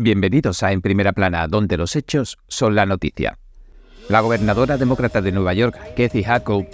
[0.00, 3.36] Bienvenidos a En Primera Plana, donde los hechos son la noticia.
[4.08, 6.68] La gobernadora demócrata de Nueva York, Kathy Hochul,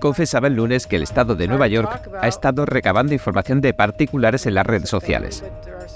[0.00, 4.46] confesaba el lunes que el Estado de Nueva York ha estado recabando información de particulares
[4.46, 5.44] en las redes sociales.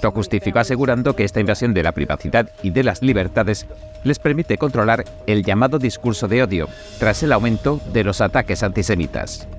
[0.01, 3.67] Lo justificó asegurando que esta invasión de la privacidad y de las libertades
[4.05, 9.49] les permite controlar el llamado discurso de odio, tras el aumento de los ataques antisemitas.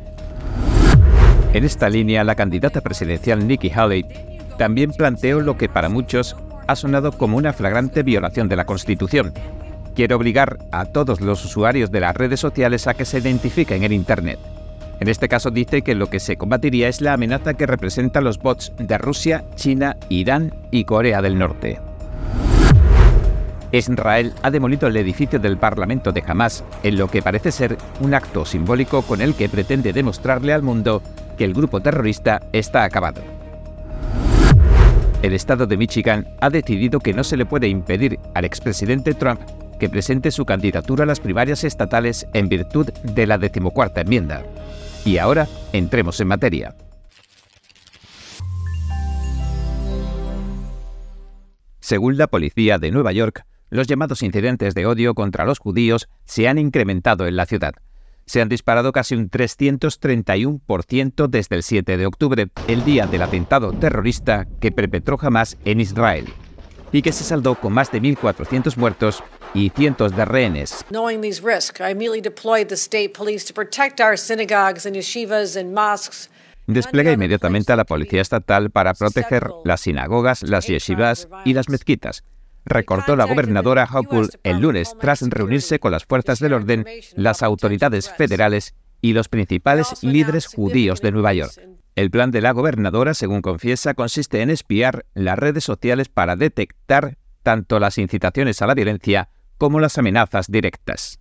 [1.52, 4.06] En esta línea, la candidata presidencial Nikki Haley
[4.56, 6.34] también planteó lo que para muchos
[6.70, 9.32] ha sonado como una flagrante violación de la Constitución.
[9.96, 13.92] Quiere obligar a todos los usuarios de las redes sociales a que se identifiquen en
[13.92, 14.38] Internet.
[15.00, 18.38] En este caso dice que lo que se combatiría es la amenaza que representan los
[18.38, 21.80] bots de Rusia, China, Irán y Corea del Norte.
[23.72, 28.14] Israel ha demolido el edificio del Parlamento de Hamas en lo que parece ser un
[28.14, 31.02] acto simbólico con el que pretende demostrarle al mundo
[31.36, 33.39] que el grupo terrorista está acabado.
[35.22, 39.40] El estado de Michigan ha decidido que no se le puede impedir al expresidente Trump
[39.78, 44.42] que presente su candidatura a las primarias estatales en virtud de la decimocuarta enmienda.
[45.04, 46.74] Y ahora entremos en materia.
[51.80, 56.48] Según la policía de Nueva York, los llamados incidentes de odio contra los judíos se
[56.48, 57.74] han incrementado en la ciudad
[58.30, 63.72] se han disparado casi un 331% desde el 7 de octubre, el día del atentado
[63.72, 66.26] terrorista que perpetró Hamas en Israel,
[66.92, 70.84] y que se saldó con más de 1.400 muertos y cientos de rehenes.
[76.68, 82.22] Desplega inmediatamente a la policía estatal para proteger las sinagogas, las yeshivas y las mezquitas,
[82.70, 88.10] recortó la gobernadora Hochul el lunes tras reunirse con las fuerzas del orden, las autoridades
[88.10, 91.52] federales y los principales líderes judíos de Nueva York.
[91.96, 97.18] El plan de la gobernadora, según confiesa, consiste en espiar las redes sociales para detectar
[97.42, 101.18] tanto las incitaciones a la violencia como las amenazas directas.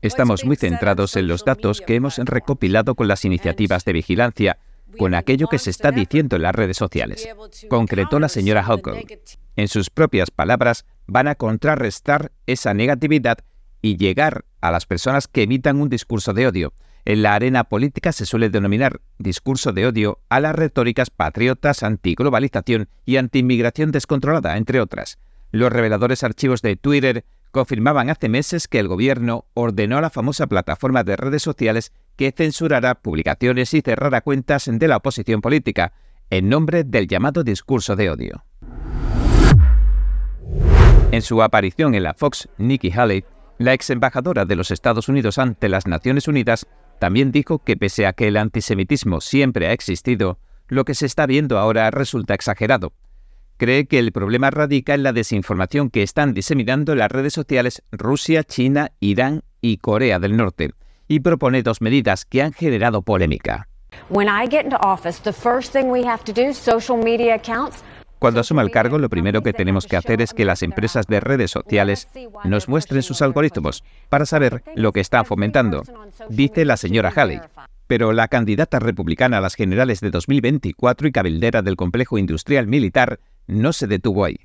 [0.00, 4.58] Estamos muy centrados en los datos que hemos recopilado con las iniciativas de vigilancia
[4.98, 7.28] con aquello que se está diciendo en las redes sociales,
[7.68, 9.06] concretó la señora Hochul.
[9.56, 13.38] En sus propias palabras, van a contrarrestar esa negatividad
[13.82, 16.72] y llegar a las personas que emitan un discurso de odio.
[17.04, 22.88] En la arena política se suele denominar discurso de odio a las retóricas patriotas, antiglobalización
[23.06, 25.18] y antiinmigración descontrolada, entre otras.
[25.50, 30.46] Los reveladores archivos de Twitter confirmaban hace meses que el gobierno ordenó a la famosa
[30.46, 35.92] plataforma de redes sociales que censurara publicaciones y cerrara cuentas de la oposición política,
[36.30, 38.44] en nombre del llamado discurso de odio.
[41.12, 43.24] En su aparición en la Fox, Nikki Haley,
[43.58, 46.66] la ex embajadora de los Estados Unidos ante las Naciones Unidas,
[47.00, 51.26] también dijo que pese a que el antisemitismo siempre ha existido, lo que se está
[51.26, 52.92] viendo ahora resulta exagerado
[53.60, 58.42] cree que el problema radica en la desinformación que están diseminando las redes sociales Rusia,
[58.42, 60.70] China, Irán y Corea del Norte,
[61.08, 63.68] y propone dos medidas que han generado polémica.
[68.18, 71.20] Cuando asuma el cargo, lo primero que tenemos que hacer es que las empresas de
[71.20, 72.08] redes sociales
[72.44, 75.82] nos muestren sus algoritmos para saber lo que están fomentando,
[76.30, 77.40] dice la señora Haley.
[77.86, 83.18] Pero la candidata republicana a las generales de 2024 y cabildera del complejo industrial militar
[83.50, 84.36] no se detuvo ahí.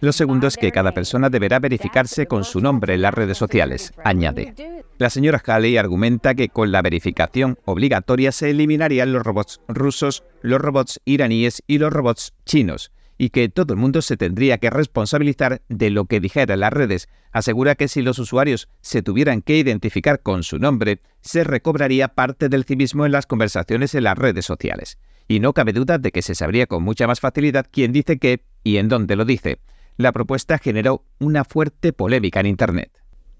[0.00, 3.92] Lo segundo es que cada persona deberá verificarse con su nombre en las redes sociales,
[4.04, 4.54] añade.
[4.98, 10.60] La señora Haley argumenta que con la verificación obligatoria se eliminarían los robots rusos, los
[10.60, 15.62] robots iraníes y los robots chinos, y que todo el mundo se tendría que responsabilizar
[15.68, 17.08] de lo que dijera las redes.
[17.32, 22.48] Asegura que si los usuarios se tuvieran que identificar con su nombre, se recobraría parte
[22.48, 24.98] del civismo en las conversaciones en las redes sociales.
[25.28, 28.42] Y no cabe duda de que se sabría con mucha más facilidad quién dice qué
[28.62, 29.58] y en dónde lo dice.
[29.96, 32.90] La propuesta generó una fuerte polémica en Internet.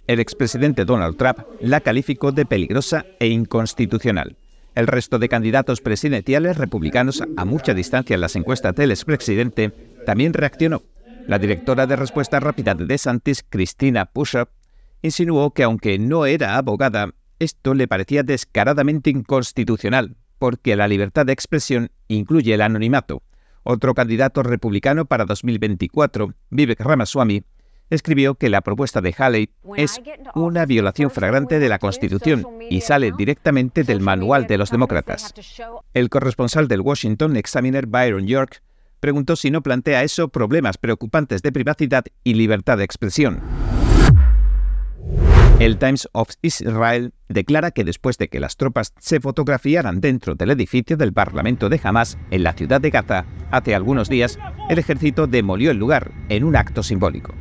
[0.06, 4.36] El expresidente Donald Trump la calificó de peligrosa e inconstitucional.
[4.76, 9.72] El resto de candidatos presidenciales republicanos a mucha distancia en las encuestas del expresidente
[10.04, 10.82] también reaccionó.
[11.26, 14.50] La directora de respuesta rápida de DeSantis, Christina Pushup,
[15.00, 21.32] insinuó que aunque no era abogada, esto le parecía descaradamente inconstitucional, porque la libertad de
[21.32, 23.22] expresión incluye el anonimato.
[23.62, 27.44] Otro candidato republicano para 2024, Vivek Ramaswamy,
[27.90, 30.00] escribió que la propuesta de Haley es
[30.34, 35.34] una violación flagrante de la Constitución y sale directamente del manual de los demócratas.
[35.94, 38.62] El corresponsal del Washington Examiner Byron York
[39.00, 43.40] preguntó si no plantea eso problemas preocupantes de privacidad y libertad de expresión.
[45.58, 50.50] El Times of Israel declara que después de que las tropas se fotografiaran dentro del
[50.50, 54.38] edificio del Parlamento de Hamas en la ciudad de Gaza hace algunos días,
[54.68, 57.32] el ejército demolió el lugar en un acto simbólico.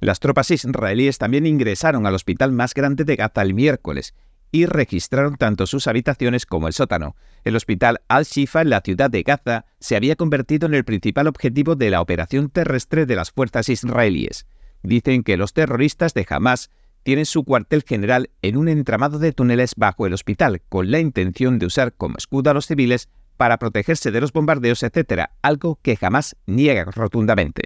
[0.00, 4.14] Las tropas israelíes también ingresaron al hospital más grande de Gaza el miércoles
[4.50, 7.16] y registraron tanto sus habitaciones como el sótano.
[7.44, 11.76] El hospital Al-Shifa en la ciudad de Gaza se había convertido en el principal objetivo
[11.76, 14.46] de la operación terrestre de las fuerzas israelíes.
[14.82, 16.70] Dicen que los terroristas de Hamas
[17.02, 21.58] tienen su cuartel general en un entramado de túneles bajo el hospital, con la intención
[21.58, 25.96] de usar como escudo a los civiles para protegerse de los bombardeos, etc., algo que
[25.96, 27.62] jamás niega rotundamente.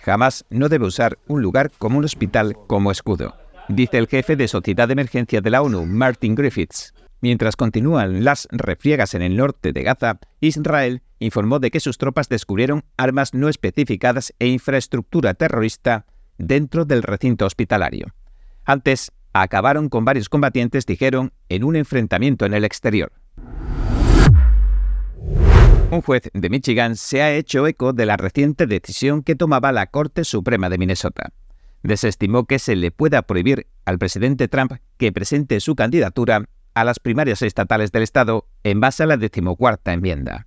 [0.00, 3.34] Jamás no debe usar un lugar como un hospital como escudo,
[3.68, 6.94] dice el jefe de Sociedad de Emergencia de la ONU, Martin Griffiths.
[7.20, 12.28] Mientras continúan las refriegas en el norte de Gaza, Israel informó de que sus tropas
[12.28, 16.06] descubrieron armas no especificadas e infraestructura terrorista
[16.38, 18.06] dentro del recinto hospitalario.
[18.64, 23.12] Antes, acabaron con varios combatientes, dijeron, en un enfrentamiento en el exterior.
[25.90, 29.86] Un juez de Michigan se ha hecho eco de la reciente decisión que tomaba la
[29.86, 31.32] Corte Suprema de Minnesota.
[31.82, 36.44] Desestimó que se le pueda prohibir al presidente Trump que presente su candidatura
[36.80, 40.46] a las primarias estatales del Estado en base a la decimocuarta enmienda.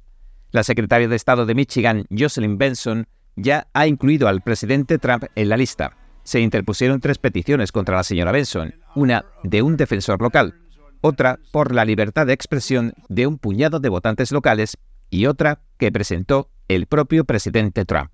[0.51, 3.05] La secretaria de Estado de Michigan, Jocelyn Benson,
[3.35, 5.97] ya ha incluido al presidente Trump en la lista.
[6.23, 10.55] Se interpusieron tres peticiones contra la señora Benson, una de un defensor local,
[11.01, 14.77] otra por la libertad de expresión de un puñado de votantes locales
[15.09, 18.13] y otra que presentó el propio presidente Trump.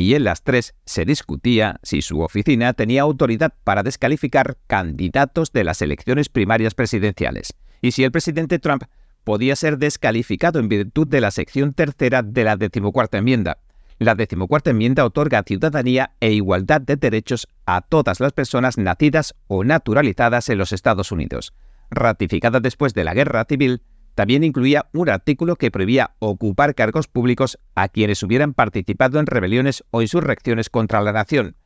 [0.00, 5.62] Y en las tres se discutía si su oficina tenía autoridad para descalificar candidatos de
[5.62, 7.52] las elecciones primarias presidenciales,
[7.82, 8.84] y si el presidente Trump
[9.24, 13.58] podía ser descalificado en virtud de la sección tercera de la decimocuarta enmienda.
[13.98, 19.64] La decimocuarta enmienda otorga ciudadanía e igualdad de derechos a todas las personas nacidas o
[19.64, 21.52] naturalizadas en los Estados Unidos.
[21.90, 23.82] Ratificada después de la Guerra Civil,
[24.20, 29.82] también incluía un artículo que prohibía ocupar cargos públicos a quienes hubieran participado en rebeliones
[29.92, 31.56] o insurrecciones contra la nación.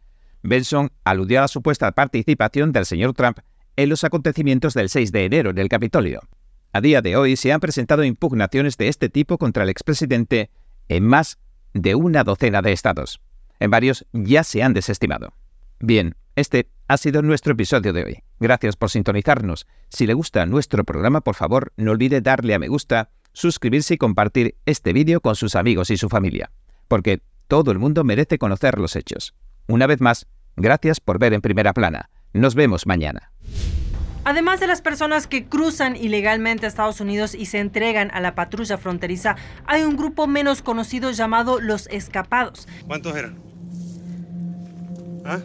[0.44, 3.40] Benson aludió a la supuesta participación del señor Trump
[3.74, 6.20] en los acontecimientos del 6 de enero en el Capitolio.
[6.72, 10.52] A día de hoy se han presentado impugnaciones de este tipo contra el expresidente
[10.88, 11.40] en más
[11.72, 13.20] de una docena de estados.
[13.58, 15.34] En varios ya se han desestimado.
[15.80, 18.22] Bien, este ha sido nuestro episodio de hoy.
[18.40, 19.66] Gracias por sintonizarnos.
[19.88, 23.98] Si le gusta nuestro programa, por favor, no olvide darle a me gusta, suscribirse y
[23.98, 26.50] compartir este vídeo con sus amigos y su familia,
[26.88, 29.34] porque todo el mundo merece conocer los hechos.
[29.66, 30.26] Una vez más,
[30.56, 32.10] gracias por ver en primera plana.
[32.32, 33.32] Nos vemos mañana.
[34.24, 38.34] Además de las personas que cruzan ilegalmente a Estados Unidos y se entregan a la
[38.34, 39.36] patrulla fronteriza,
[39.66, 42.66] hay un grupo menos conocido llamado los escapados.
[42.86, 43.36] ¿Cuántos eran?
[45.26, 45.38] ¿Ah?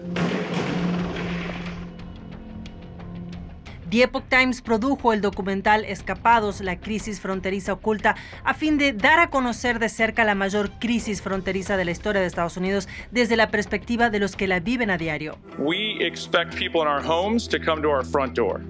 [3.90, 9.20] The Epoch Times produjo el documental Escapados, la crisis fronteriza oculta, a fin de dar
[9.20, 13.36] a conocer de cerca la mayor crisis fronteriza de la historia de Estados Unidos desde
[13.36, 15.40] la perspectiva de los que la viven a diario.
[15.58, 18.62] We expect people in our homes to come to our front door.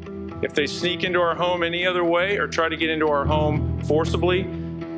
[0.41, 3.25] If they sneak into our home any other way or try to get into our
[3.25, 4.47] home forcibly,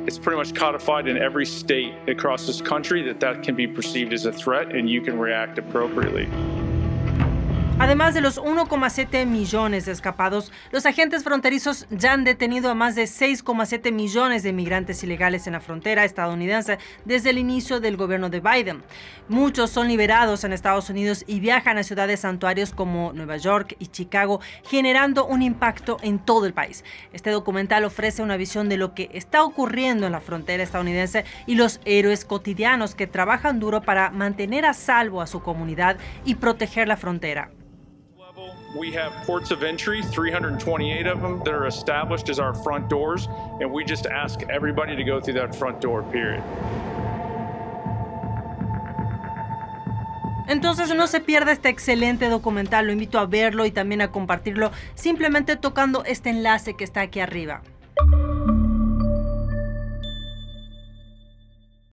[0.06, 4.12] it's pretty much codified in every state across this country that that can be perceived
[4.12, 6.28] as a threat and you can react appropriately.
[7.82, 12.94] Además de los 1,7 millones de escapados, los agentes fronterizos ya han detenido a más
[12.94, 18.30] de 6,7 millones de migrantes ilegales en la frontera estadounidense desde el inicio del gobierno
[18.30, 18.84] de Biden.
[19.28, 23.88] Muchos son liberados en Estados Unidos y viajan a ciudades santuarios como Nueva York y
[23.88, 26.84] Chicago, generando un impacto en todo el país.
[27.12, 31.56] Este documental ofrece una visión de lo que está ocurriendo en la frontera estadounidense y
[31.56, 36.86] los héroes cotidianos que trabajan duro para mantener a salvo a su comunidad y proteger
[36.86, 37.50] la frontera.
[38.74, 43.28] We have ports of entry, 328 of them that are established as our front doors,
[43.60, 46.42] and we just ask everybody to go through that front door, period.
[50.48, 54.70] Entonces no se pierda este excelente documental, lo invito a verlo y también a compartirlo
[54.94, 57.62] simplemente tocando este enlace que está aquí arriba.